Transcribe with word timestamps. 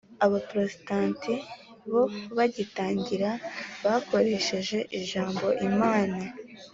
abaporotestanti 0.25 1.33
bo 1.91 2.03
bagitangira 2.37 3.29
bakoresheje 3.85 4.77
ijambo 4.99 5.45
"imana". 5.67 6.17